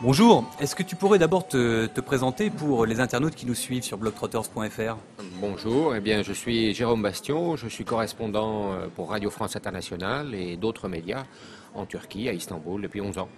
Bonjour, 0.00 0.44
est-ce 0.60 0.76
que 0.76 0.84
tu 0.84 0.94
pourrais 0.94 1.18
d'abord 1.18 1.48
te, 1.48 2.00
présenter 2.00 2.50
pour 2.50 2.86
les 2.86 3.00
internautes 3.00 3.34
qui 3.34 3.46
nous 3.46 3.54
suivent 3.56 3.82
sur 3.82 3.98
blogtrotters.fr 3.98 4.96
Bonjour, 5.40 5.96
eh 5.96 5.98
bien, 6.00 6.22
je 6.22 6.32
suis 6.32 6.72
Jérôme 6.72 7.02
Bastion, 7.02 7.56
je 7.56 7.66
suis 7.66 7.84
correspondant 7.84 8.74
euh, 8.74 8.86
pour 8.94 9.10
Radio 9.10 9.28
France 9.28 9.56
Internationale 9.56 10.36
et 10.36 10.56
d'autres 10.56 10.86
médias 10.88 11.24
en 11.74 11.84
Turquie, 11.84 12.28
à 12.28 12.32
Istanbul, 12.32 12.80
depuis 12.80 13.00
11 13.00 13.18
ans. 13.18 13.28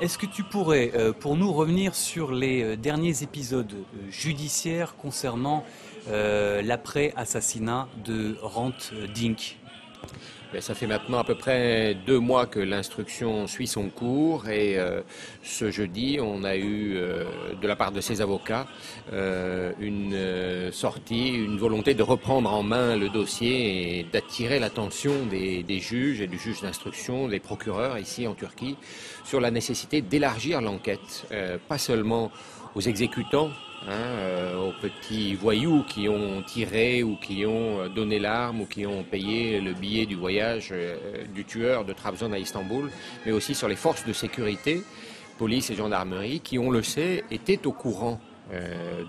Est-ce 0.00 0.16
que 0.16 0.24
tu 0.24 0.44
pourrais, 0.44 0.92
euh, 0.94 1.12
pour 1.12 1.36
nous, 1.36 1.52
revenir 1.52 1.94
sur 1.94 2.32
les 2.32 2.62
euh, 2.62 2.76
derniers 2.76 3.22
épisodes 3.22 3.84
judiciaires 4.08 4.96
concernant 4.96 5.62
l'après-assassinat 6.10 7.88
de 8.02 8.36
Rant 8.40 8.72
Dink? 9.14 9.58
Ça 10.60 10.74
fait 10.74 10.86
maintenant 10.86 11.18
à 11.18 11.24
peu 11.24 11.34
près 11.34 11.96
deux 12.06 12.18
mois 12.18 12.46
que 12.46 12.60
l'instruction 12.60 13.46
suit 13.46 13.66
son 13.66 13.88
cours 13.88 14.48
et 14.48 14.78
euh, 14.78 15.00
ce 15.42 15.70
jeudi, 15.70 16.18
on 16.20 16.44
a 16.44 16.56
eu 16.56 16.96
euh, 16.96 17.24
de 17.60 17.66
la 17.66 17.76
part 17.76 17.92
de 17.92 18.00
ses 18.00 18.20
avocats 18.20 18.66
euh, 19.12 19.72
une 19.80 20.72
sortie, 20.72 21.28
une 21.28 21.58
volonté 21.58 21.94
de 21.94 22.02
reprendre 22.02 22.52
en 22.52 22.62
main 22.62 22.96
le 22.96 23.08
dossier 23.08 23.98
et 23.98 24.04
d'attirer 24.04 24.58
l'attention 24.58 25.12
des, 25.30 25.64
juges 25.80 26.20
et 26.20 26.26
du 26.26 26.38
juge 26.38 26.62
d'instruction, 26.62 27.28
des 27.28 27.40
procureurs 27.40 27.98
ici 27.98 28.26
en 28.26 28.34
Turquie 28.34 28.76
sur 29.24 29.40
la 29.40 29.50
nécessité 29.50 30.02
d'élargir 30.02 30.60
l'enquête, 30.60 31.26
pas 31.68 31.78
seulement 31.78 32.30
aux 32.74 32.80
exécutants 32.80 33.50
Hein, 33.86 33.92
euh, 33.92 34.56
aux 34.56 34.72
petits 34.72 35.34
voyous 35.34 35.84
qui 35.86 36.08
ont 36.08 36.42
tiré 36.42 37.02
ou 37.02 37.16
qui 37.16 37.44
ont 37.44 37.80
euh, 37.80 37.88
donné 37.90 38.18
l'arme 38.18 38.62
ou 38.62 38.64
qui 38.64 38.86
ont 38.86 39.02
payé 39.02 39.60
le 39.60 39.74
billet 39.74 40.06
du 40.06 40.14
voyage 40.14 40.70
euh, 40.72 40.96
du 41.34 41.44
tueur 41.44 41.84
de 41.84 41.92
Trabzon 41.92 42.32
à 42.32 42.38
Istanbul, 42.38 42.90
mais 43.26 43.32
aussi 43.32 43.54
sur 43.54 43.68
les 43.68 43.76
forces 43.76 44.06
de 44.06 44.14
sécurité, 44.14 44.82
police 45.36 45.68
et 45.68 45.74
gendarmerie, 45.74 46.40
qui, 46.40 46.58
on 46.58 46.70
le 46.70 46.82
sait, 46.82 47.24
étaient 47.30 47.66
au 47.66 47.72
courant 47.72 48.20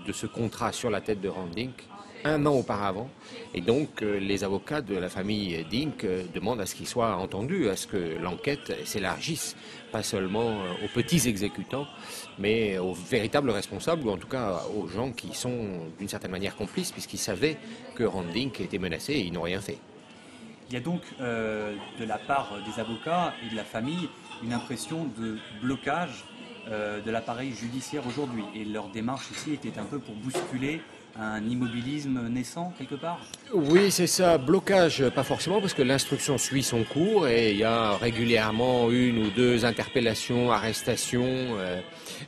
de 0.06 0.12
ce 0.12 0.26
contrat 0.26 0.72
sur 0.72 0.88
la 0.88 1.02
tête 1.02 1.20
de 1.20 1.28
Randink 1.28 1.74
un 2.26 2.44
an 2.46 2.54
auparavant. 2.54 3.08
Et 3.54 3.60
donc, 3.60 4.02
euh, 4.02 4.18
les 4.18 4.44
avocats 4.44 4.80
de 4.80 4.96
la 4.96 5.08
famille 5.08 5.64
Dink 5.70 6.04
euh, 6.04 6.24
demandent 6.34 6.60
à 6.60 6.66
ce 6.66 6.74
qu'il 6.74 6.86
soit 6.86 7.16
entendu, 7.16 7.68
à 7.68 7.76
ce 7.76 7.86
que 7.86 8.16
l'enquête 8.20 8.72
s'élargisse, 8.84 9.56
pas 9.92 10.02
seulement 10.02 10.50
euh, 10.50 10.84
aux 10.84 10.88
petits 10.88 11.28
exécutants, 11.28 11.86
mais 12.38 12.78
aux 12.78 12.92
véritables 12.92 13.50
responsables, 13.50 14.06
ou 14.06 14.10
en 14.10 14.16
tout 14.16 14.28
cas 14.28 14.62
aux 14.76 14.88
gens 14.88 15.12
qui 15.12 15.34
sont 15.34 15.56
d'une 15.98 16.08
certaine 16.08 16.32
manière 16.32 16.56
complices, 16.56 16.92
puisqu'ils 16.92 17.18
savaient 17.18 17.56
que 17.94 18.04
Randink 18.04 18.60
était 18.60 18.78
menacé 18.78 19.14
et 19.14 19.20
ils 19.20 19.32
n'ont 19.32 19.42
rien 19.42 19.60
fait. 19.60 19.78
Il 20.68 20.74
y 20.74 20.76
a 20.76 20.80
donc 20.80 21.02
de 21.20 22.04
la 22.04 22.18
part 22.18 22.58
des 22.66 22.80
avocats 22.80 23.32
et 23.46 23.50
de 23.50 23.54
la 23.54 23.62
famille 23.62 24.08
une 24.42 24.52
impression 24.52 25.04
de 25.16 25.38
blocage 25.62 26.24
de 26.66 27.08
l'appareil 27.08 27.52
judiciaire 27.52 28.02
aujourd'hui. 28.04 28.42
Et 28.56 28.64
leur 28.64 28.88
démarche 28.88 29.30
ici 29.30 29.52
était 29.52 29.78
un 29.78 29.84
peu 29.84 30.00
pour 30.00 30.16
bousculer 30.16 30.80
un 31.20 31.42
immobilisme 31.48 32.28
naissant 32.28 32.72
quelque 32.78 32.94
part 32.94 33.18
Oui, 33.52 33.90
c'est 33.90 34.06
ça. 34.06 34.38
Blocage, 34.38 35.08
pas 35.10 35.22
forcément, 35.22 35.60
parce 35.60 35.74
que 35.74 35.82
l'instruction 35.82 36.38
suit 36.38 36.62
son 36.62 36.84
cours 36.84 37.28
et 37.28 37.52
il 37.52 37.58
y 37.58 37.64
a 37.64 37.96
régulièrement 37.96 38.90
une 38.90 39.18
ou 39.18 39.30
deux 39.30 39.64
interpellations, 39.64 40.52
arrestations 40.52 41.24
euh, 41.24 41.80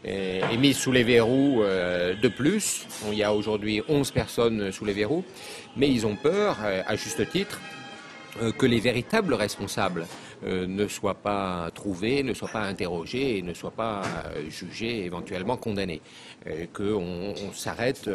et, 0.05 0.56
mises 0.56 0.78
sous 0.78 0.92
les 0.92 1.05
verrous 1.05 1.62
euh, 1.62 2.14
de 2.14 2.28
plus. 2.28 2.86
Il 3.11 3.19
y 3.19 3.22
a 3.22 3.34
aujourd'hui 3.34 3.83
11 3.89 4.11
personnes 4.11 4.72
sous 4.72 4.84
les 4.84 4.95
verrous, 4.95 5.25
mais 5.77 5.91
ils 5.91 6.06
ont 6.06 6.17
peur, 6.17 6.56
euh, 6.64 6.83
à 6.86 6.97
juste 6.97 7.28
titre, 7.30 7.61
que 8.56 8.67
les 8.67 8.78
véritables 8.78 9.34
responsables 9.34 10.02
euh, 10.02 10.27
ne 10.47 10.86
soit 10.89 11.14
pas 11.14 11.70
trouvé, 11.75 12.22
ne 12.22 12.34
soit 12.34 12.48
pas 12.48 12.62
interrogé 12.62 13.39
et 13.39 13.42
ne 13.42 13.55
soit 13.55 13.70
pas 13.70 14.03
euh, 14.03 14.48
jugé, 14.50 15.05
éventuellement 15.05 15.56
condamné. 15.56 16.00
Euh, 16.47 16.67
qu'on 16.72 17.34
on, 17.48 17.53
s'arrête 17.53 18.08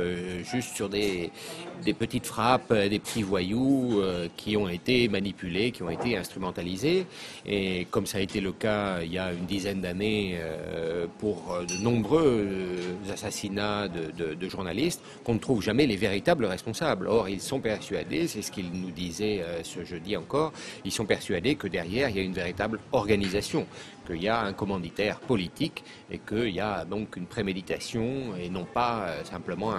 juste 0.44 0.76
sur 0.76 0.88
des, 0.88 1.32
petites 2.00 2.26
frappes, 2.26 2.74
des 2.74 3.00
petits 3.00 3.24
voyous 3.24 4.02
qui 4.38 4.56
ont 4.56 4.70
été 4.70 5.08
manipulés, 5.10 5.72
qui 5.72 5.84
ont 5.84 5.90
été 5.90 6.16
instrumentalisés. 6.16 7.06
Et 7.46 7.86
comme 7.92 8.06
ça 8.06 8.20
a 8.20 8.22
été 8.22 8.40
le 8.40 8.54
cas 8.54 9.02
il 9.02 9.12
y 9.12 9.18
a 9.18 9.34
une 9.34 9.46
dizaine 9.46 9.82
d'années 9.82 10.40
pour 11.20 11.58
de 11.68 11.84
nombreux 11.84 12.78
assassinats 13.12 13.88
de, 13.90 14.50
journalistes, 14.50 15.02
qu'on 15.24 15.34
ne 15.34 15.40
trouve 15.40 15.62
jamais 15.62 15.86
les 15.86 15.98
véritables 15.98 16.46
responsables. 16.46 17.08
Or, 17.08 17.28
ils 17.28 17.42
sont 17.42 17.60
persuadés, 17.60 18.28
c'est 18.28 18.42
ce 18.42 18.52
qu'ils 18.52 18.72
nous 18.72 18.92
disaient 18.92 19.44
ce 19.64 19.84
jeudi 19.84 20.16
encore, 20.16 20.54
ils 20.86 20.92
sont 20.92 21.06
persuadés 21.06 21.56
que 21.56 21.68
derrière, 21.68 22.13
il 22.14 22.18
y 22.18 22.22
a 22.22 22.24
une 22.24 22.34
véritable 22.34 22.80
organisation, 22.92 23.66
qu'il 24.06 24.22
y 24.22 24.28
a 24.28 24.42
un 24.42 24.54
commanditaire 24.54 25.20
politique 25.20 25.84
et 26.12 26.20
qu'il 26.20 26.50
y 26.50 26.60
a 26.60 26.86
donc 26.86 27.16
une 27.16 27.26
préméditation 27.26 28.36
et 28.36 28.50
non 28.50 28.66
pas 28.66 29.08
euh, 29.08 29.24
simplement 29.24 29.74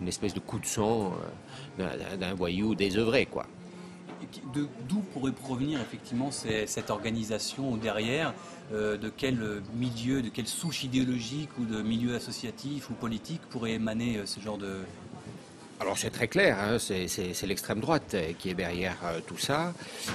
une 0.00 0.08
espèce 0.08 0.34
de 0.34 0.40
coup 0.40 0.58
de 0.58 0.66
sang 0.66 1.12
euh, 1.80 2.16
d'un 2.16 2.34
voyou 2.34 2.74
désœuvré, 2.74 3.26
quoi. 3.26 3.46
D'où 4.52 4.98
pourrait 5.12 5.32
provenir 5.32 5.80
effectivement 5.80 6.30
cette 6.30 6.90
organisation 6.90 7.76
derrière 7.76 8.34
euh, 8.72 8.98
De 8.98 9.08
quel 9.08 9.62
milieu, 9.74 10.20
de 10.20 10.28
quelle 10.28 10.46
souche 10.46 10.84
idéologique 10.84 11.48
ou 11.58 11.64
de 11.64 11.80
milieu 11.80 12.14
associatif 12.14 12.90
ou 12.90 12.94
politique 12.94 13.40
pourrait 13.48 13.72
émaner 13.72 14.20
ce 14.26 14.40
genre 14.40 14.58
de, 14.58 14.80
alors 15.80 15.96
c'est 15.96 16.10
très 16.10 16.26
clair, 16.26 16.58
hein, 16.58 16.78
c'est 16.78 17.46
l'extrême 17.46 17.78
droite 17.78 18.16
qui 18.38 18.50
est 18.50 18.54
derrière 18.54 18.96
euh, 19.04 19.20
tout 19.24 19.38
ça. 19.38 19.72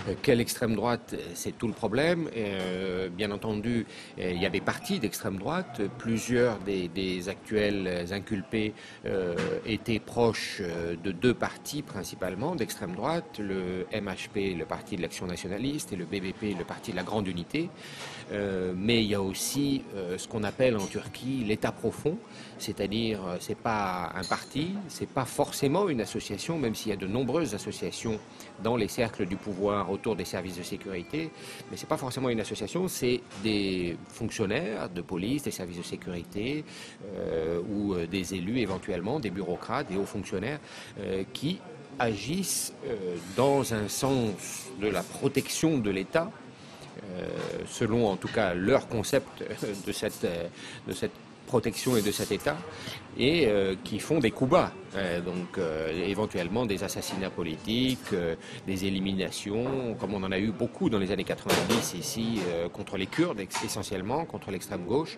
Euh, 0.09 0.13
quelle 0.22 0.41
extrême 0.41 0.75
droite, 0.75 1.16
c'est 1.35 1.57
tout 1.57 1.68
le 1.68 1.74
problème. 1.74 2.29
Euh, 2.35 3.07
bien 3.07 3.31
entendu, 3.31 3.85
il 4.18 4.41
y 4.41 4.46
a 4.46 4.50
des 4.50 4.59
partis 4.59 5.00
d'extrême 5.00 5.38
droite. 5.38 5.81
Plusieurs 5.97 6.57
des, 6.59 7.29
actuels 7.29 8.07
inculpés 8.12 8.73
étaient 9.66 10.00
proches 10.00 10.62
de 10.62 11.12
deux 11.12 11.34
partis 11.34 11.81
principalement 11.81 12.56
d'extrême 12.56 12.96
droite, 12.96 13.40
le 13.40 13.85
MHP, 13.94 14.57
le 14.57 14.66
Parti 14.66 14.97
de 14.97 15.02
l'Action 15.02 15.25
nationaliste, 15.25 15.94
et 15.94 15.96
le 15.96 16.06
BBP, 16.06 16.57
le 16.57 16.66
Parti 16.66 16.91
de 16.91 16.97
la 16.97 17.03
Grande 17.03 17.28
Unité. 17.28 17.69
mais 18.31 19.03
il 19.03 19.09
y 19.09 19.16
a 19.16 19.22
aussi 19.22 19.84
ce 20.18 20.28
qu'on 20.28 20.44
appelle 20.44 20.75
en 20.75 20.85
Turquie 20.85 21.44
l'État 21.46 21.72
profond, 21.72 22.18
c'est-à-dire 22.57 23.19
c'est 23.40 23.57
pas 23.57 24.12
un 24.16 24.23
parti, 24.23 24.73
c'est 24.90 25.09
pas 25.09 25.25
forcément 25.25 25.53
forcément 25.53 25.88
une 25.88 26.02
association, 26.02 26.58
même 26.58 26.74
s'il 26.74 26.90
y 26.90 26.94
a 26.94 26.97
de 26.97 27.06
nombreuses 27.06 27.53
associations 27.53 28.19
dans 28.64 28.75
les 28.75 28.88
cercles 28.88 29.28
du 29.28 29.36
pouvoir 29.36 29.91
autour 29.91 30.16
des 30.16 30.25
services 30.25 30.58
de 30.58 30.64
sécurité, 30.64 31.30
mais 31.69 31.78
ce 31.78 31.84
n'est 31.84 31.88
pas 31.88 31.97
forcément 31.97 32.30
une 32.30 32.40
association, 32.40 32.88
c'est 32.88 33.22
des 33.44 33.96
fonctionnaires 34.08 34.90
de 34.90 35.02
police, 35.02 35.44
des 35.44 35.52
services 35.52 35.78
de 35.78 35.84
sécurité 35.84 36.66
euh, 37.06 37.62
ou 37.69 37.94
euh, 37.94 38.08
des 38.08 38.34
élus 38.34 38.62
éventuellement, 38.62 39.19
des 39.19 39.30
bureaucrates, 39.30 39.90
des 39.90 39.96
hauts 39.96 40.08
fonctionnaires 40.08 40.59
euh, 41.00 41.24
qui 41.34 41.59
agissent 42.00 42.74
dans 43.38 43.75
un 43.75 43.88
sens 43.88 44.72
de 44.81 44.88
la 44.88 45.03
protection 45.03 45.78
de 45.78 45.91
l'État, 45.91 46.31
selon 47.68 48.08
en 48.08 48.16
tout 48.16 48.28
cas 48.28 48.56
leur 48.56 48.88
concept 48.88 49.44
de 49.85 49.91
cette, 49.91 50.25
de 50.88 50.94
cette 50.94 51.12
protection 51.46 51.96
et 51.98 52.02
de 52.02 52.12
cet 52.12 52.31
État, 52.31 52.58
et 53.18 53.46
euh, 53.48 53.76
qui 53.84 54.00
font 54.00 54.20
des 54.20 54.31
coups 54.31 54.52
bas, 54.52 54.72
euh, 54.96 55.22
donc 55.22 55.58
euh, 55.58 55.90
éventuellement 56.08 56.66
des 56.66 56.84
assassinats 56.84 57.30
politiques, 57.30 58.14
des 58.66 58.86
éliminations, 58.86 59.96
comme 60.00 60.14
on 60.14 60.24
en 60.24 60.32
a 60.32 60.40
eu 60.40 60.52
beaucoup 60.52 60.90
dans 60.90 61.00
les 61.00 61.12
années 61.12 61.24
90 61.24 61.94
ici, 61.94 62.40
contre 62.72 62.98
les 62.98 63.06
Kurdes 63.06 63.40
essentiellement, 63.64 64.26
contre 64.26 64.52
l'extrême 64.52 64.86
gauche. 64.86 65.18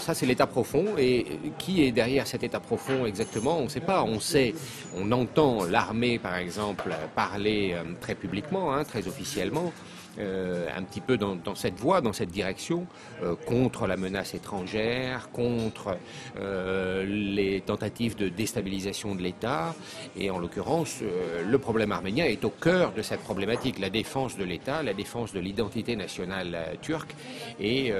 ça 0.00 0.14
c'est 0.14 0.26
l'État 0.26 0.46
profond, 0.46 0.86
et 0.98 1.26
qui 1.58 1.84
est 1.84 1.92
derrière 1.92 2.26
cet 2.26 2.42
État 2.42 2.60
profond 2.60 3.06
exactement 3.06 3.58
On 3.58 3.64
ne 3.64 3.68
sait 3.68 3.80
pas, 3.80 4.02
on 4.02 4.20
sait, 4.20 4.54
on 4.96 5.10
entend 5.12 5.64
l'armée 5.64 6.18
par 6.18 6.36
exemple 6.36 6.94
parler 7.14 7.76
très 8.00 8.14
publiquement, 8.14 8.74
hein, 8.74 8.84
très 8.84 9.06
officiellement. 9.06 9.72
Euh, 10.18 10.66
un 10.76 10.82
petit 10.82 11.00
peu 11.00 11.16
dans, 11.16 11.54
cette 11.54 11.78
voie, 11.78 12.00
dans 12.00 12.12
cette 12.12 12.30
direction, 12.30 12.86
euh, 13.22 13.34
contre 13.46 13.86
la 13.86 13.96
menace 13.96 14.34
étrangère, 14.34 15.30
contre 15.30 15.96
euh, 16.38 17.04
les 17.06 17.60
tentatives 17.60 18.16
de 18.16 18.28
déstabilisation 18.28 19.14
de 19.14 19.22
l'État. 19.22 19.74
Et 20.16 20.30
en 20.30 20.38
l'occurrence, 20.38 20.98
le 21.46 21.58
problème 21.58 21.92
arménien 21.92 22.24
est 22.24 22.44
au 22.44 22.50
cœur 22.50 22.92
de 22.92 23.02
cette 23.02 23.20
problématique, 23.20 23.78
la 23.78 23.90
défense 23.90 24.36
de 24.36 24.44
l'État, 24.44 24.82
la 24.82 24.94
défense 24.94 25.32
de 25.32 25.40
l'identité 25.40 25.96
nationale 25.96 26.76
turque 26.82 27.14
et 27.60 27.92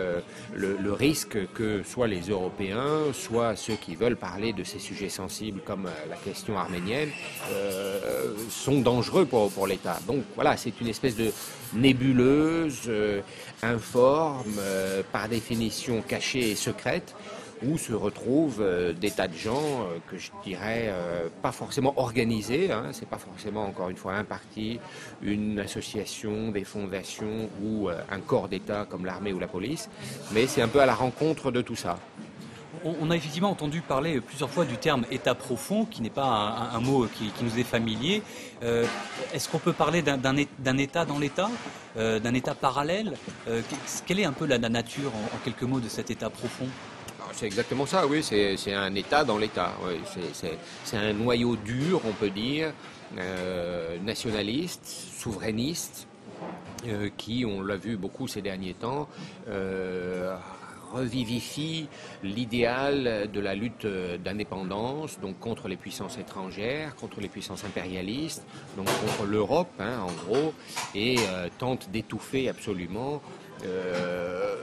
le, 0.55 0.93
risque 0.93 1.39
que 1.55 1.83
soit 1.85 2.09
les 2.09 2.23
Européens, 2.23 3.13
soit 3.13 3.57
ceux 3.57 3.77
qui 3.77 3.95
veulent 3.95 4.17
parler 4.17 4.53
de 4.53 4.65
ces 4.65 4.79
sujets 4.79 5.09
sensibles 5.09 5.61
comme 5.65 5.89
la 6.09 6.17
question 6.17 6.59
arménienne, 6.59 7.11
sont 8.51 8.81
dangereux 8.81 9.25
pour, 9.25 9.51
pour 9.51 9.67
l'État. 9.67 9.99
Donc 10.07 10.25
voilà, 10.35 10.57
c'est 10.57 10.81
une 10.81 10.89
espèce 10.89 11.17
de 11.17 11.33
nébuleuse, 12.01 12.83
euh, 12.89 13.21
informe, 13.63 14.59
euh, 14.59 15.03
par 15.13 15.29
définition 15.29 16.03
cachée 16.03 16.51
et 16.51 16.55
secrète, 16.55 17.15
où 17.63 17.77
se 17.77 17.93
retrouvent 17.93 18.65
des 18.99 19.11
tas 19.11 19.29
de 19.29 19.35
gens 19.35 19.87
que 20.09 20.17
je 20.17 20.31
dirais 20.43 20.91
pas 21.43 21.53
forcément 21.53 21.93
organisés, 21.99 22.73
hein, 22.73 22.85
c'est 22.93 23.07
pas 23.07 23.19
forcément 23.19 23.67
encore 23.67 23.91
une 23.91 23.99
fois 23.99 24.15
un 24.15 24.25
parti, 24.25 24.81
une 25.21 25.59
association, 25.59 26.53
des 26.53 26.65
fondations 26.65 27.51
ou 27.63 27.91
un 27.91 28.21
corps 28.21 28.49
d'État 28.49 28.87
comme 28.89 29.05
l'armée 29.05 29.35
ou 29.35 29.39
la 29.39 29.47
police, 29.47 29.91
mais 30.33 30.47
c'est 30.47 30.63
un 30.63 30.69
peu 30.69 30.81
à 30.81 30.87
la 30.87 30.95
rencontre 30.95 31.51
de 31.51 31.61
tout 31.61 31.77
ça. 31.77 31.99
On, 32.85 33.11
a 33.11 33.17
effectivement 33.17 33.51
entendu 33.51 33.83
parler 33.83 34.21
plusieurs 34.21 34.51
fois 34.51 34.65
du 34.65 34.77
terme 34.77 35.05
État 35.11 35.35
profond, 35.35 35.85
qui 35.85 36.01
n'est 36.01 36.11
pas 36.11 36.71
un, 36.73 36.81
mot 36.81 37.07
qui, 37.07 37.31
nous 37.43 37.59
est 37.59 37.65
familier. 37.65 38.23
Euh, 38.63 38.87
est-ce 39.35 39.49
qu'on 39.49 39.59
peut 39.59 39.73
parler 39.73 40.03
d'un 40.03 40.77
État 40.77 41.05
dans 41.05 41.19
l'État, 41.19 41.51
euh, 41.97 42.19
d'un 42.19 42.33
État 42.33 42.55
parallèle 42.55 43.17
euh, 43.49 43.61
Quelle 44.07 44.21
est 44.21 44.25
un 44.25 44.33
peu 44.33 44.47
la, 44.47 44.59
nature, 44.59 45.13
en, 45.15 45.39
quelques 45.45 45.63
mots, 45.63 45.81
de 45.81 45.89
cet 45.89 46.11
État 46.11 46.31
profond? 46.31 46.67
C'est 47.33 47.47
exactement 47.47 47.87
ça, 47.87 48.07
oui, 48.07 48.23
c'est 48.23 48.75
un 48.75 48.95
État 48.95 49.25
dans 49.25 49.39
l'État. 49.39 49.73
c'est 50.83 50.97
un 50.97 51.13
noyau 51.13 51.57
dur, 51.57 52.01
on 52.05 52.13
peut 52.13 52.31
dire, 52.31 52.73
nationaliste, 54.03 54.87
souverainiste, 54.87 56.07
qui, 57.17 57.45
on 57.47 57.63
l'a 57.63 57.77
vu 57.77 57.97
beaucoup 57.97 58.27
ces 58.27 58.43
derniers 58.43 58.75
temps, 58.75 59.09
revivifie 60.93 61.89
l'idéal 62.23 63.31
de 63.33 63.41
la 63.41 63.55
lutte 63.55 63.87
d'indépendance, 63.87 65.19
donc 65.21 65.39
contre 65.39 65.69
les 65.69 65.77
puissances 65.77 66.19
étrangères, 66.19 66.97
contre 66.97 67.21
les 67.21 67.29
puissances 67.29 67.65
impérialistes, 67.65 68.45
donc 68.77 68.87
contre 68.87 69.27
l'Europe, 69.27 69.71
hein, 69.79 70.01
en 70.01 70.13
gros, 70.13 70.53
et 70.95 71.17
euh, 71.29 71.49
tente 71.59 71.91
d'étouffer 71.91 72.49
absolument 72.49 73.23
euh, 73.65 74.57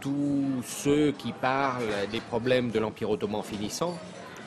tous 0.00 0.62
ceux 0.64 1.12
qui 1.12 1.32
parlent 1.32 2.08
des 2.12 2.20
problèmes 2.20 2.70
de 2.70 2.78
l'Empire 2.78 3.10
ottoman 3.10 3.42
finissant, 3.42 3.98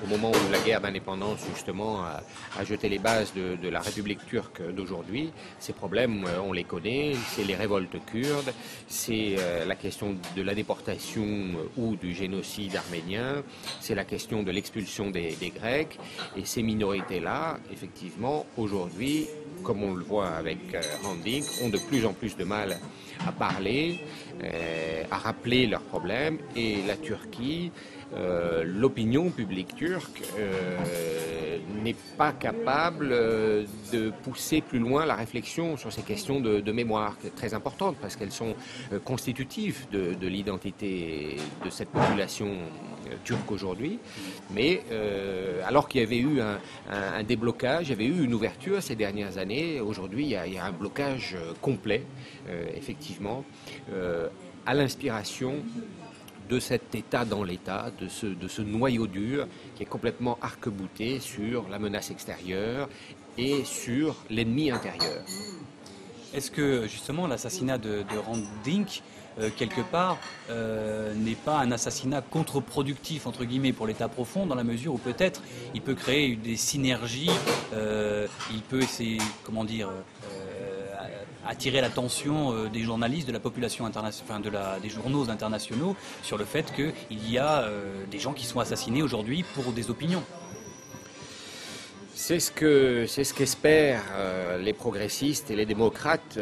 au 0.03 0.07
moment 0.07 0.31
où 0.31 0.51
la 0.51 0.59
guerre 0.59 0.81
d'indépendance 0.81 1.39
justement 1.53 2.03
a, 2.03 2.63
jeté 2.63 2.89
les 2.89 2.99
bases 2.99 3.33
de, 3.33 3.69
la 3.69 3.79
République 3.79 4.25
turque 4.25 4.61
d'aujourd'hui. 4.73 5.31
Ces 5.59 5.73
problèmes, 5.73 6.25
euh, 6.25 6.39
on 6.43 6.53
les 6.53 6.63
connaît, 6.63 7.13
c'est 7.29 7.43
les 7.43 7.55
révoltes 7.55 7.97
kurdes, 8.05 8.53
c'est 8.87 9.35
euh, 9.37 9.65
la 9.65 9.75
question 9.75 10.15
de 10.35 10.41
la 10.41 10.55
déportation 10.55 11.23
euh, 11.23 11.81
ou 11.81 11.95
du 11.95 12.13
génocide 12.13 12.75
arménien, 12.75 13.43
c'est 13.81 13.95
la 13.95 14.05
question 14.05 14.43
de 14.43 14.51
l'expulsion 14.51 15.09
des, 15.09 15.35
Grecs, 15.55 15.99
et 16.35 16.45
ces 16.45 16.61
minorités-là, 16.63 17.59
effectivement, 17.71 18.45
aujourd'hui, 18.57 19.27
comme 19.63 19.83
on 19.83 19.93
le 19.93 20.03
voit 20.03 20.29
avec 20.29 20.59
Randik, 21.03 21.43
ont 21.63 21.69
de 21.69 21.77
plus 21.77 22.05
en 22.05 22.13
plus 22.13 22.35
de 22.35 22.43
mal 22.43 22.77
à 23.25 23.31
parler, 23.31 24.01
à 25.09 25.17
rappeler 25.17 25.67
leurs 25.67 25.81
problèmes, 25.81 26.37
et 26.55 26.83
la 26.85 26.95
Turquie 26.95 27.71
euh, 28.13 28.63
l'opinion 28.65 29.29
publique 29.31 29.75
turque 29.75 30.23
euh, 30.39 31.57
n'est 31.83 31.95
pas 32.17 32.31
capable 32.31 33.09
euh, 33.11 33.65
de 33.91 34.11
pousser 34.23 34.61
plus 34.61 34.79
loin 34.79 35.05
la 35.05 35.15
réflexion 35.15 35.75
sur 35.75 35.91
ces 35.91 36.03
questions 36.03 36.39
de, 36.39 36.71
mémoire, 36.71 37.17
très 37.35 37.53
importantes 37.53 37.97
parce 37.99 38.15
qu'elles 38.15 38.31
sont 38.31 38.55
constitutives 39.03 39.87
de, 39.91 40.27
l'identité 40.27 41.37
de 41.65 41.69
cette 41.69 41.89
population 41.89 42.49
turque 43.23 43.51
aujourd'hui. 43.51 43.99
Mais 44.51 44.83
alors 45.65 45.87
qu'il 45.87 46.01
y 46.01 46.03
avait 46.03 46.19
eu 46.19 46.39
un, 46.41 47.23
déblocage, 47.23 47.87
il 47.87 47.89
y 47.91 47.93
avait 47.93 48.05
eu 48.05 48.23
une 48.23 48.33
ouverture 48.33 48.81
ces 48.81 48.95
dernières 48.95 49.37
années, 49.37 49.79
aujourd'hui 49.81 50.25
il, 50.25 50.39
il, 50.47 50.53
y 50.53 50.57
a 50.57 50.65
un 50.65 50.71
blocage 50.71 51.35
complet, 51.61 52.03
effectivement, 52.75 53.43
à 54.65 54.73
l'inspiration 54.73 55.63
de 56.49 56.59
cet 56.59 56.95
État 56.95 57.25
dans 57.25 57.43
l'État, 57.43 57.91
de 57.99 58.07
ce, 58.07 58.61
noyau 58.61 59.07
dur 59.07 59.47
qui 59.75 59.83
est 59.83 59.87
complètement 59.87 60.37
arc-bouté 60.41 61.19
sur 61.19 61.67
la 61.69 61.79
menace 61.79 62.11
extérieure 62.11 62.89
et 63.37 63.63
sur 63.63 64.15
l'ennemi 64.29 64.71
intérieur. 64.71 65.23
Est-ce 66.33 66.51
que 66.51 66.87
justement 66.87 67.27
l'assassinat 67.27 67.77
de, 67.77 68.03
de 68.03 68.17
Rand 68.17 68.41
Dink, 68.63 69.01
euh, 69.39 69.49
quelque 69.55 69.81
part, 69.81 70.17
euh, 70.49 71.13
n'est 71.13 71.35
pas 71.35 71.59
un 71.59 71.71
assassinat 71.71 72.21
contre-productif 72.21 73.27
entre 73.27 73.45
guillemets 73.45 73.71
pour 73.71 73.85
l'État 73.85 74.07
profond, 74.07 74.47
dans 74.47 74.55
la 74.55 74.63
mesure 74.63 74.95
où 74.95 74.97
peut-être 74.97 75.43
il 75.75 75.81
peut 75.81 75.93
créer 75.93 76.35
des 76.35 76.55
synergies, 76.55 77.29
euh, 77.73 78.27
il 78.51 78.61
peut 78.61 78.81
essayer, 78.81 79.19
comment 79.43 79.63
dire, 79.63 79.89
attirer 81.47 81.81
l'attention 81.81 82.53
euh, 82.53 82.69
des 82.69 82.81
journalistes, 82.81 83.27
de 83.27 83.33
la 83.33 83.39
population 83.39 83.85
internationale, 83.85 84.41
de 84.41 84.49
la, 84.49 84.79
des 84.79 84.89
journaux 84.89 85.29
internationaux 85.29 85.95
sur 86.23 86.37
le 86.37 86.45
fait 86.45 86.73
qu'il 86.73 87.29
y 87.29 87.37
a 87.37 87.61
euh, 87.61 88.05
des 88.09 88.19
gens 88.19 88.33
qui 88.33 88.45
sont 88.45 88.59
assassinés 88.59 89.01
aujourd'hui 89.01 89.43
pour 89.55 89.71
des 89.71 89.89
opinions. 89.89 90.23
C'est 92.19 92.39
ce 92.39 93.33
qu'espèrent 93.33 94.03
euh, 94.15 94.57
les 94.57 94.73
progressistes 94.73 95.51
et 95.51 95.55
les 95.55 95.67
démocrates 95.67 96.39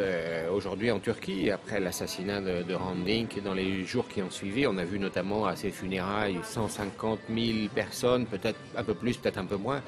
aujourd'hui 0.50 0.90
en 0.90 0.98
Turquie 1.00 1.50
après 1.50 1.80
l'assassinat 1.80 2.40
de, 2.40 2.62
de 2.62 2.74
Randink. 2.74 3.42
Dans 3.42 3.52
les 3.52 3.84
jours 3.84 4.08
qui 4.08 4.22
ont 4.22 4.30
suivi, 4.30 4.66
on 4.66 4.78
a 4.78 4.84
vu 4.84 4.98
notamment 4.98 5.44
à 5.44 5.54
ses 5.54 5.70
funérailles 5.70 6.38
150 6.42 7.18
000 7.28 7.68
personnes, 7.74 8.24
peut-être 8.24 8.58
un 8.74 8.84
peu 8.84 8.94
plus, 8.94 9.18
peut-être 9.18 9.38
un 9.38 9.44
peu 9.44 9.56
moins, 9.56 9.82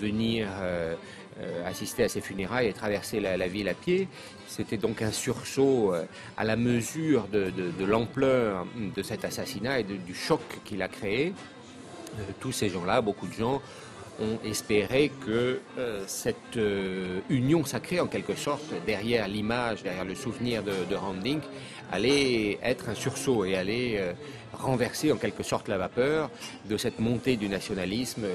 venir 0.00 0.48
euh, 1.40 1.64
assister 1.64 2.02
à 2.02 2.08
ses 2.08 2.20
funérailles 2.20 2.66
et 2.66 2.72
traverser 2.72 3.20
la, 3.20 3.46
ville 3.46 3.68
à 3.68 3.74
pied. 3.74 4.08
C'était 4.48 4.76
donc 4.76 5.02
un 5.02 5.12
sursaut 5.12 5.94
euh, 5.94 6.04
à 6.36 6.42
la 6.42 6.56
mesure 6.56 7.28
de, 7.28 7.52
l'ampleur 7.84 8.66
de 8.76 9.02
cet 9.04 9.24
assassinat 9.24 9.78
et 9.78 9.84
du 9.84 10.14
choc 10.16 10.40
qu'il 10.64 10.82
a 10.82 10.88
créé. 10.88 11.32
Euh, 12.18 12.22
tous 12.40 12.50
ces 12.50 12.70
gens-là, 12.70 13.00
beaucoup 13.02 13.28
de 13.28 13.34
gens, 13.34 13.62
ont 14.20 14.38
espéré 14.44 15.10
que 15.26 15.60
cette 16.06 16.58
union 17.28 17.64
sacrée, 17.64 18.00
en 18.00 18.06
quelque 18.06 18.34
sorte, 18.34 18.64
derrière 18.86 19.28
l'image, 19.28 19.82
derrière 19.82 20.04
le 20.04 20.14
souvenir 20.14 20.62
de, 20.62 20.72
de 20.88 20.96
allait 21.90 22.58
être 22.62 22.88
un 22.88 22.94
sursaut 22.94 23.44
et 23.44 23.56
allait 23.56 24.14
renverser 24.58 25.12
en 25.12 25.16
quelque 25.16 25.42
sorte 25.42 25.68
la 25.68 25.78
vapeur 25.78 26.30
de 26.68 26.76
cette 26.76 26.98
montée 26.98 27.36
du 27.36 27.48
nationalisme 27.48 28.26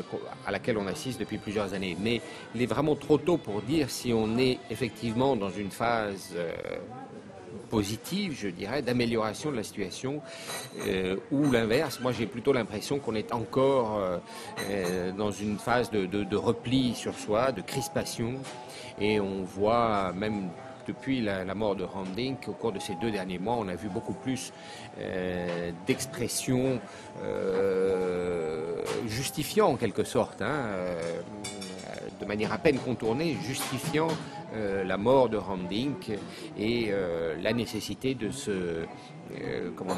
à 0.46 0.52
laquelle 0.52 0.78
on 0.78 0.88
assiste 0.88 1.20
depuis 1.20 1.38
plusieurs 1.38 1.74
années. 1.74 1.98
Mais 2.00 2.22
il 2.56 2.62
est 2.62 2.68
vraiment 2.68 2.96
trop 2.96 3.18
tôt 3.18 3.38
pour 3.38 3.62
dire 3.62 3.90
si 3.90 4.14
on 4.14 4.38
est 4.38 4.60
effectivement 4.70 5.36
dans 5.36 5.50
une 5.50 5.72
phase 5.72 6.34
euh, 6.36 6.52
positive, 7.70 8.38
je 8.40 8.48
dirais, 8.48 8.82
d'amélioration 8.82 9.52
de 9.52 9.58
la 9.58 9.64
situation, 9.64 10.22
euh, 10.88 11.16
ou 11.32 11.52
l'inverse. 11.52 12.00
Moi, 12.02 12.12
j'ai 12.12 12.26
plutôt 12.26 12.54
l'impression 12.54 13.00
qu'on 13.00 13.16
est 13.16 13.34
encore 13.34 14.00
euh, 14.70 15.12
dans 15.12 15.32
une 15.32 15.58
phase 15.58 15.92
de, 15.92 16.36
repli 16.36 16.94
sur 16.96 17.14
soi, 17.18 17.52
de 17.52 17.62
crispation, 17.62 18.34
et 19.00 19.20
on 19.20 19.44
voit 19.44 20.12
même 20.14 20.50
depuis 20.88 21.22
la, 21.22 21.56
mort 21.56 21.76
de 21.76 21.84
Randink, 21.84 22.48
au 22.48 22.54
cours 22.54 22.72
de 22.72 22.80
ces 22.80 22.96
deux 22.96 23.12
derniers 23.12 23.40
mois, 23.40 23.56
on 23.56 23.68
a 23.68 23.76
vu 23.76 23.90
beaucoup 23.90 24.14
plus 24.14 24.52
euh, 25.00 25.72
d'expressions 25.88 26.80
euh, 27.24 28.82
justifiant 29.08 29.68
en 29.68 29.76
quelque 29.76 30.04
sorte, 30.04 30.42
hein, 30.42 30.66
euh, 30.66 31.22
de 32.20 32.26
manière 32.26 32.54
à 32.54 32.58
peine 32.58 32.78
contournée, 32.78 33.38
justifiant 33.46 34.08
la 34.54 34.98
mort 34.98 35.30
de 35.30 35.38
Randink 35.38 36.12
et 36.60 36.92
la 37.42 37.54
nécessité 37.54 38.14
de 38.14 38.30
se 38.30 38.86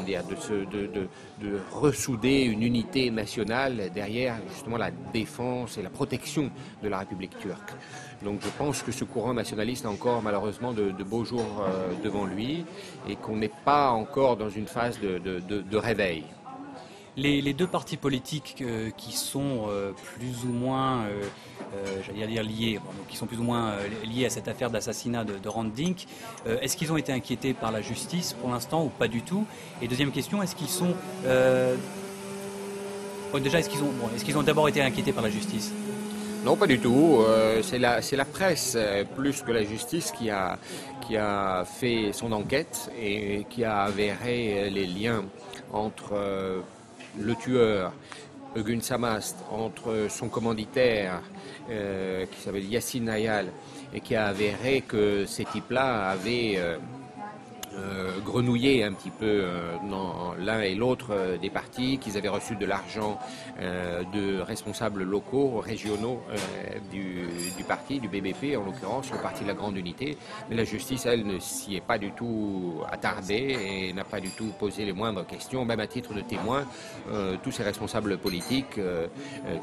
dire, 0.04 0.22
de, 0.24 1.60
ressouder 1.72 2.42
une 2.42 2.62
unité 2.62 3.10
nationale 3.10 3.90
derrière 3.94 4.36
justement 4.48 4.76
la 4.76 4.90
défense 5.12 5.78
et 5.78 5.82
la 5.82 5.90
protection 5.90 6.50
de 6.82 6.88
la 6.88 6.98
République 6.98 7.38
turque. 7.38 7.72
Donc 8.22 8.40
je 8.42 8.48
pense 8.56 8.82
que 8.82 8.92
ce 8.92 9.04
courant 9.04 9.34
nationaliste 9.34 9.84
a 9.86 9.90
encore 9.90 10.22
malheureusement 10.22 10.72
de, 10.72 10.90
beaux 11.04 11.24
jours 11.24 11.62
euh, 11.62 11.92
devant 12.02 12.24
lui 12.24 12.64
et 13.08 13.16
qu'on 13.16 13.36
n'est 13.36 13.52
pas 13.64 13.90
encore 13.90 14.36
dans 14.36 14.50
une 14.50 14.66
phase 14.66 14.98
de, 15.00 15.76
réveil. 15.76 16.24
Les, 17.16 17.54
deux 17.54 17.66
partis 17.66 17.96
politiques 17.96 18.56
euh, 18.60 18.90
qui 18.96 19.12
sont 19.12 19.66
euh, 19.68 19.92
plus 19.92 20.44
ou 20.44 20.52
moins, 20.52 21.04
dire 22.14 22.42
liés, 22.42 24.26
à 24.26 24.30
cette 24.30 24.48
affaire 24.48 24.70
d'assassinat 24.70 25.24
de, 25.24 25.38
de, 25.38 25.48
Rand 25.48 25.64
Dink, 25.64 26.06
est-ce 26.46 26.76
qu'ils 26.76 26.92
ont 26.92 26.96
été 26.96 27.12
inquiétés 27.12 27.54
par 27.54 27.72
la 27.72 27.80
justice 27.80 28.34
pour 28.34 28.50
l'instant 28.50 28.84
ou 28.84 28.88
pas 28.88 29.08
du 29.08 29.22
tout? 29.22 29.46
Et 29.80 29.88
deuxième 29.88 30.12
question, 30.12 30.42
est-ce 30.42 30.54
qu'ils 30.54 30.68
sont 30.68 30.94
déjà, 33.40 33.58
est-ce 33.58 34.24
qu'ils 34.24 34.38
ont, 34.38 34.42
d'abord 34.42 34.68
été 34.68 34.82
inquiétés 34.82 35.12
par 35.12 35.22
la 35.22 35.30
justice? 35.30 35.72
Non, 36.44 36.56
pas 36.56 36.66
du 36.66 36.78
tout. 36.78 37.18
Euh, 37.26 37.60
c'est 37.62 37.78
la, 37.78 38.24
presse, 38.24 38.74
euh, 38.76 39.04
plus 39.04 39.42
que 39.42 39.50
la 39.50 39.64
justice, 39.64 40.12
qui 40.12 40.30
a, 40.30 40.58
qui 41.00 41.16
a 41.16 41.64
fait 41.64 42.12
son 42.12 42.32
enquête 42.32 42.90
et 43.00 43.46
qui 43.50 43.64
a 43.64 43.80
avéré 43.80 44.70
les 44.70 44.86
liens 44.86 45.24
entre 45.72 46.12
euh, 46.12 46.60
le 47.18 47.34
tueur, 47.34 47.92
Egun 48.56 48.80
Samast, 48.80 49.36
entre 49.50 50.06
son 50.08 50.28
commanditaire, 50.28 51.20
qui 51.68 52.40
s'appelle 52.40 52.64
Yassine 52.64 53.04
Nayal, 53.04 53.46
et 53.92 54.00
qui 54.00 54.14
a 54.14 54.26
avéré 54.26 54.82
que 54.86 55.26
ces 55.26 55.44
types-là 55.44 56.10
avaient 56.10 56.58
euh, 57.76 58.86
un 58.86 58.92
petit 58.92 59.10
peu 59.10 59.24
euh, 59.26 59.76
dans 59.90 60.34
l'un 60.38 60.60
et 60.60 60.74
l'autre 60.74 61.08
euh, 61.10 61.38
des 61.38 61.50
partis, 61.50 61.98
qu'ils 61.98 62.16
avaient 62.16 62.28
reçu 62.28 62.56
de 62.56 62.66
l'argent 62.66 63.18
de 64.12 64.40
responsables 64.40 65.02
locaux, 65.02 65.60
régionaux 65.60 66.20
du, 66.90 67.26
du, 67.56 67.64
parti, 67.64 68.00
du 68.00 68.08
BBP 68.08 68.56
en 68.56 68.64
l'occurrence, 68.64 69.10
le 69.10 69.18
parti 69.18 69.44
de 69.44 69.48
la 69.48 69.54
Grande 69.54 69.76
Unité. 69.78 70.18
Mais 70.50 70.56
la 70.56 70.64
justice, 70.64 71.06
elle, 71.06 71.26
ne 71.26 71.38
s'y 71.38 71.76
est 71.76 71.80
pas 71.80 71.96
du 71.96 72.10
tout 72.12 72.74
attardée 72.90 73.56
et 73.64 73.92
n'a 73.94 74.04
pas 74.04 74.20
du 74.20 74.30
tout 74.30 74.52
posé 74.58 74.84
les 74.84 74.92
moindres 74.92 75.26
questions, 75.26 75.64
même 75.64 75.80
à 75.80 75.86
titre 75.86 76.12
de 76.12 76.20
témoin. 76.20 76.66
tous 77.42 77.50
ces 77.50 77.62
responsables 77.62 78.18
politiques 78.18 78.78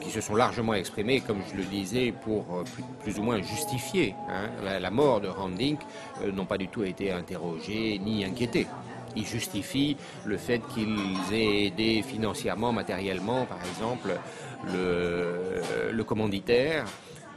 qui 0.01 0.09
se 0.09 0.21
sont 0.21 0.35
largement 0.35 0.73
exprimés, 0.73 1.21
comme 1.21 1.41
je 1.51 1.57
le 1.57 1.63
disais, 1.63 2.11
pour 2.11 2.63
plus, 3.03 3.19
ou 3.19 3.23
moins 3.23 3.41
justifier 3.41 4.15
hein, 4.29 4.49
la, 4.63 4.79
la, 4.79 4.91
mort 4.91 5.21
de 5.21 5.27
Randink, 5.27 5.79
n'ont 6.33 6.45
pas 6.45 6.57
du 6.57 6.67
tout 6.67 6.83
été 6.83 7.11
interrogés 7.11 7.99
ni 8.03 8.23
inquiéter. 8.25 8.67
Ils 9.15 9.25
justifient 9.25 9.97
le 10.25 10.37
fait 10.37 10.61
qu'ils 10.73 10.97
aient 11.31 11.65
aidé 11.67 12.01
financièrement, 12.01 12.71
matériellement, 12.71 13.45
par 13.45 13.59
exemple, 13.69 14.17
le, 14.71 16.03
commanditaire, 16.03 16.85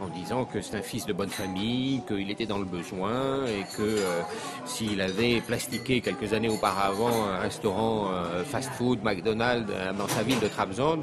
en 0.00 0.08
disant 0.08 0.44
que 0.44 0.61
c'est 0.61 0.76
un 0.76 0.82
fils 0.82 1.06
de 1.06 1.12
bonne 1.12 1.30
famille, 1.30 2.02
qu'il 2.06 2.30
était 2.30 2.46
dans 2.46 2.58
le 2.58 2.64
besoin 2.64 3.46
et 3.46 3.62
que 3.76 3.82
euh, 3.82 4.20
s'il 4.66 5.00
avait 5.00 5.40
plastiqué 5.40 6.00
quelques 6.02 6.35
années 6.35 6.50
auparavant 6.50 7.26
un 7.26 7.38
restaurant 7.38 8.11
euh, 8.11 8.44
fast-food, 8.44 9.02
McDonald's, 9.02 9.70
euh, 9.73 9.92
dans 9.94 10.08
sa 10.08 10.23
ville 10.23 10.40
de 10.40 10.49
Trabzon, 10.49 11.02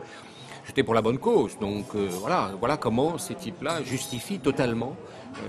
c'était 0.66 0.84
pour 0.84 0.94
la 0.94 1.02
bonne 1.02 1.18
cause. 1.18 1.58
Donc 1.60 1.96
voilà, 1.96 2.52
voilà 2.60 2.78
comment 2.78 3.18
ces 3.18 3.36
types-là 3.36 3.84
justifient 3.84 4.40
totalement 4.40 4.96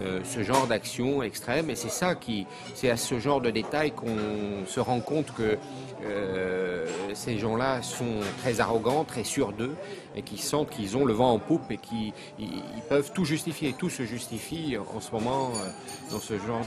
euh, 0.03 0.21
ce 0.25 0.43
genre 0.43 0.67
d'action 0.67 1.23
extrême. 1.23 1.71
Et 1.71 1.75
c'est 1.75 1.91
ça 1.91 2.15
qui, 2.15 2.47
c'est 2.75 2.91
à 2.91 2.97
ce 2.97 3.19
genre 3.19 3.41
de 3.41 3.51
détails 3.51 3.93
qu'on 3.93 4.67
se 4.67 4.81
rend 4.81 5.01
compte 5.01 5.33
que 5.35 5.59
euh, 6.05 6.87
ces 7.13 7.39
gens-là 7.39 7.83
sont 7.83 8.21
très 8.43 8.61
arrogants, 8.61 9.05
très 9.05 9.25
sûrs 9.25 9.53
d'eux, 9.53 9.75
et 10.17 10.23
qui 10.23 10.39
sentent 10.39 10.71
qu'ils 10.71 10.97
ont 10.97 11.05
le 11.05 11.13
vent 11.13 11.33
en 11.33 11.39
poupe 11.39 11.71
et 11.71 11.77
qui 11.77 12.13
ils, 12.39 12.63
peuvent 12.89 13.13
tout 13.13 13.25
justifier. 13.25 13.75
Tout 13.75 13.91
se 13.91 14.05
justifie 14.05 14.77
en 14.79 15.01
ce 15.01 15.13
moment 15.13 15.51
euh, 15.55 15.71
dans 16.11 16.21
ce 16.21 16.39
genre 16.39 16.65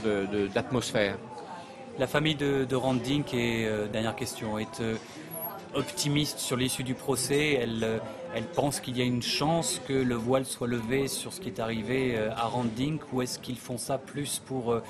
d'atmosphère. 0.54 1.16
La 1.98 2.06
famille 2.06 2.36
de, 2.36 2.64
de 2.64 2.76
Randink, 2.76 3.34
et 3.34 3.68
dernière 3.92 4.14
question, 4.14 4.56
est 4.56 4.80
optimiste 5.74 6.38
sur 6.38 6.56
l'issue 6.56 6.84
du 6.84 6.94
procès. 6.94 7.54
Elle, 7.54 8.00
elle 8.34 8.44
pense 8.44 8.80
qu'il 8.80 8.96
y 8.98 9.00
a 9.00 9.04
une 9.04 9.22
chance 9.22 9.80
que 9.88 9.92
le 9.92 10.14
voile 10.14 10.44
soit 10.44 10.68
levé 10.68 11.08
sur 11.08 11.32
ce 11.32 11.40
qui 11.40 11.48
est 11.48 11.60
arrivé 11.60 12.14
euh, 12.14 12.30
à 12.36 12.46
Randink. 12.46 13.00
Ou 13.12 13.22
est-ce 13.22 13.38
qu'ils 13.38 13.58
font 13.58 13.78
ça 13.78 13.98
plus 13.98 14.40
pour 14.44 14.72
euh, 14.72 14.82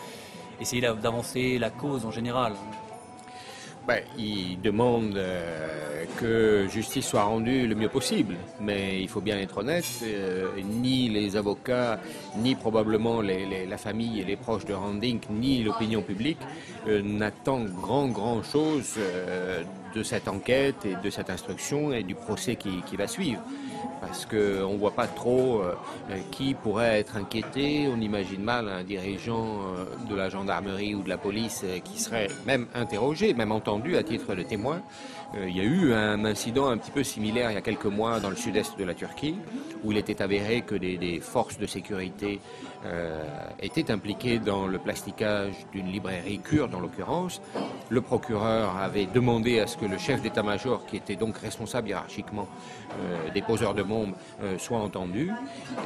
essayer 0.61 0.82
d'avancer 0.82 1.58
la 1.58 1.70
cause 1.70 2.04
en 2.04 2.11
général? 2.11 2.54
Ben, 3.87 4.02
Ils 4.18 4.61
demandent 4.61 5.16
euh, 5.16 6.04
que 6.18 6.66
justice 6.68 7.06
soit 7.06 7.23
rendue 7.23 7.66
le 7.66 7.75
mieux 7.75 7.88
possible, 7.88 8.37
mais 8.61 9.00
il 9.00 9.08
faut 9.08 9.20
bien 9.20 9.38
être 9.38 9.58
honnête, 9.58 9.87
ni 10.62 11.08
les 11.08 11.37
avocats, 11.37 11.99
ni 12.37 12.54
probablement 12.54 13.23
la 13.23 13.78
famille 13.78 14.20
et 14.20 14.25
les 14.25 14.37
proches 14.37 14.66
de 14.66 14.75
Randink, 14.75 15.30
ni 15.30 15.62
l'opinion 15.62 16.02
publique 16.02 16.38
n'attendent 16.87 17.70
grand 17.70 18.08
grand 18.08 18.42
chose 18.42 18.99
de 19.99 20.05
cette 20.05 20.28
enquête 20.28 20.87
et 20.87 20.95
de 20.95 21.11
cette 21.11 21.28
instruction 21.28 21.93
et 21.93 22.05
du 22.05 22.14
procès 22.14 22.55
qui, 22.57 22.97
va 22.97 23.09
suivre. 23.09 23.43
Parce 24.00 24.26
qu'on 24.26 24.73
ne 24.73 24.78
voit 24.78 24.93
pas 24.93 25.09
trop 25.09 25.61
euh, 25.61 25.75
qui 26.31 26.55
pourrait 26.55 27.00
être 27.00 27.17
inquiété. 27.17 27.88
On 27.93 28.00
imagine 28.00 28.43
mal 28.43 28.69
un 28.69 28.85
dirigeant 28.85 29.59
euh, 29.61 29.85
de 30.09 30.14
la 30.14 30.28
gendarmerie 30.28 30.95
ou 30.95 31.02
de 31.02 31.09
la 31.09 31.19
police 31.19 31.62
euh, 31.64 31.81
qui 31.81 32.00
serait 32.00 32.28
même 32.47 32.67
interrogé, 32.75 33.35
même 33.35 33.50
entendu 33.50 33.97
à 33.97 34.05
titre 34.05 34.37
de 34.37 34.43
témoin. 34.43 34.83
il 35.47 35.57
y 35.57 35.61
a 35.61 35.64
eu 35.64 35.93
un 35.93 36.25
incident 36.25 36.69
un 36.69 36.78
petit 36.78 36.93
peu 36.93 37.02
similaire 37.02 37.50
il 37.50 37.55
y 37.55 37.59
a 37.59 37.61
quelques 37.61 37.85
mois 37.87 38.21
dans 38.21 38.31
le 38.31 38.37
sud-est 38.37 38.78
de 38.78 38.85
la 38.85 38.95
Turquie, 38.95 39.37
où 39.83 39.93
il 39.93 39.99
était 39.99 40.23
avéré 40.23 40.62
que 40.62 40.76
des, 40.76 41.21
forces 41.21 41.59
de 41.59 41.67
sécurité 41.67 42.40
étaient 43.61 43.90
impliquées 43.90 44.38
dans 44.38 44.66
le 44.66 44.78
plasticage 44.78 45.54
d'une 45.73 45.88
librairie 45.88 46.38
kurde 46.38 46.75
en 46.75 46.80
l'occurrence. 46.80 47.40
Le 47.90 48.00
procureur 48.00 48.76
avait 48.76 49.06
demandé 49.06 49.61
à 49.61 49.66
ce 49.66 49.76
que 49.76 49.87
le 49.87 49.99
chef 49.99 50.23
d'état-major, 50.23 50.87
qui 50.87 50.97
était 50.97 51.16
donc 51.16 51.38
responsable 51.38 51.88
hiérarchiquement 51.88 52.47
euh, 53.00 53.30
des 53.32 53.42
poseurs 53.42 53.75
de 53.75 53.82
bombes, 53.82 54.14
euh, 54.42 54.58
soit 54.58 54.78
entendu. 54.78 55.30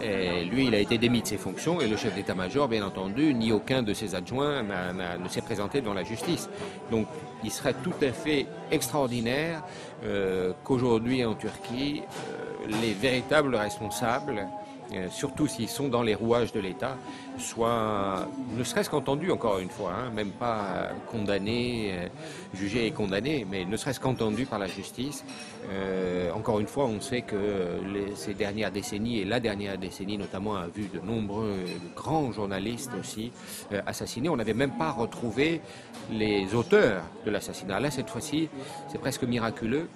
Et 0.03 0.45
lui, 0.45 0.67
il 0.67 0.75
a 0.75 0.79
été 0.79 0.99
démis 0.99 1.23
de 1.23 1.27
ses 1.27 1.37
fonctions 1.37 1.81
et 1.81 1.89
le 1.89 1.97
chef 1.97 2.15
d'état-major, 2.15 2.69
bien 2.69 2.85
entendu, 2.85 3.35
ni 3.35 3.53
aucun 3.53 3.83
de 3.83 3.95
ses 3.95 4.15
adjoints 4.15 4.63
ne 4.63 5.29
s'est 5.29 5.43
présenté 5.43 5.81
devant 5.81 5.95
la 5.95 6.05
justice. 6.05 6.49
Donc, 6.91 7.07
il 7.45 7.51
serait 7.51 7.75
tout 7.75 7.95
à 8.03 8.13
fait 8.13 8.47
extraordinaire 8.71 9.63
euh, 10.05 10.53
qu'aujourd'hui 10.65 11.25
en 11.25 11.35
Turquie, 11.35 12.03
les 12.69 12.93
véritables 12.93 13.55
responsables 13.55 14.39
euh, 14.39 14.62
surtout 15.11 15.47
s'ils 15.47 15.69
sont 15.69 15.89
dans 15.89 16.03
les 16.03 16.15
rouages 16.15 16.53
de 16.53 16.61
l'État, 16.61 16.97
soient 17.39 18.29
ne 18.57 18.65
serait-ce 18.65 18.91
qu'entendus 18.91 19.31
encore 19.31 19.59
une 19.59 19.71
fois, 19.71 19.93
hein, 19.93 20.11
même 20.11 20.31
pas 20.31 20.91
condamnés, 21.11 21.93
euh, 21.93 22.09
jugés 22.55 22.87
et 22.87 22.91
condamnés, 22.91 23.47
mais 23.51 23.65
ne 23.65 23.77
serait-ce 23.77 24.01
qu'entendus 24.01 24.47
par 24.47 24.59
la 24.59 24.67
justice. 24.67 25.25
Euh, 25.71 26.31
encore 26.33 26.61
une 26.61 26.67
fois, 26.67 26.87
on 26.87 27.01
sait 27.01 27.23
que 27.23 27.37
ces 28.15 28.35
dernières 28.35 28.71
décennies 28.71 29.21
et 29.21 29.25
la 29.25 29.41
dernière 29.41 29.79
décennie 29.79 30.19
notamment 30.19 30.57
a 30.57 30.67
vu 30.67 30.89
de 30.93 31.01
nombreux 31.01 31.61
grands 31.97 32.33
journalistes 32.33 32.93
aussi 32.99 33.33
assassinés. 33.87 34.29
On 34.29 34.37
n'avait 34.37 34.55
même 34.55 34.77
pas 34.77 34.91
retrouvé 34.91 35.61
les 36.11 36.55
auteurs 36.55 37.03
de 37.25 37.31
l'assassinat. 37.31 37.81
Là, 37.81 37.91
cette 37.91 38.11
fois-ci, 38.11 38.49
c'est 38.89 38.99
presque 38.99 39.25
miraculeux 39.25 39.89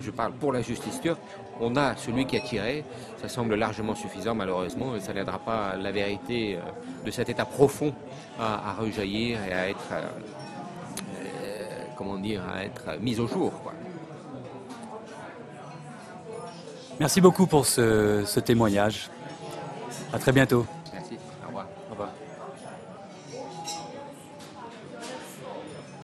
je 0.00 0.10
parle 0.10 0.32
pour 0.32 0.52
la 0.52 0.62
justice 0.62 1.00
turque, 1.00 1.20
on 1.60 1.76
a 1.76 1.96
celui 1.96 2.26
qui 2.26 2.36
a 2.36 2.40
tiré, 2.40 2.84
ça 3.20 3.28
semble 3.28 3.54
largement 3.54 3.94
suffisant 3.94 4.34
malheureusement, 4.34 4.92
ça 5.00 5.12
n'aidera 5.12 5.38
pas 5.38 5.76
la 5.76 5.92
vérité 5.92 6.56
euh, 6.56 6.60
de 7.04 7.10
cet 7.10 7.28
état 7.28 7.44
profond 7.44 7.94
à, 8.38 8.74
rejaillir 8.78 9.38
et 9.48 9.52
à 9.52 9.68
être, 9.68 9.92
euh, 9.92 10.02
euh, 12.00 12.98
mise 13.00 13.20
au 13.20 13.26
jour. 13.26 13.52
Merci 17.00 17.20
beaucoup 17.20 17.46
pour 17.46 17.66
ce, 17.66 18.22
ce 18.26 18.40
témoignage. 18.40 19.10
À 20.12 20.18
très 20.18 20.32
bientôt. 20.32 20.66